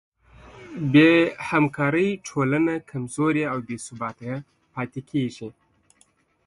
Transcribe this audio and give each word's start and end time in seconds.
بېهمکارۍ 0.93 2.09
ټولنه 2.27 2.73
کمزورې 2.89 3.43
او 3.51 3.57
بېثباته 3.67 4.33
پاتې 4.73 5.01
کېږي. 5.09 5.49